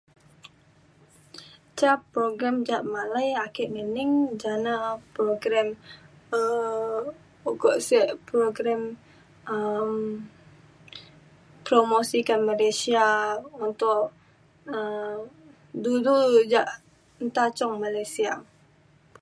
ca 1.77 1.93
program 2.13 2.55
ja 2.69 2.77
ake 2.79 2.83
malai 2.93 3.29
ngening 3.73 4.13
ja 4.41 4.53
na 4.65 4.73
program 5.15 5.67
um 6.39 7.03
ukok 7.49 7.77
sek 7.87 8.07
program 8.29 8.81
um 9.53 9.93
promosikan 11.67 12.41
Malaysia 12.49 13.05
untuk 13.65 14.01
um 14.75 15.17
du 15.83 15.93
du 16.05 16.15
ja 16.53 16.63
nta 17.27 17.43
cung 17.57 17.75
Malaysia. 17.83 18.33